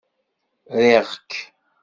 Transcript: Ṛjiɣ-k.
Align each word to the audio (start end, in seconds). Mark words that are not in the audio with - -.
Ṛjiɣ-k. 0.75 1.31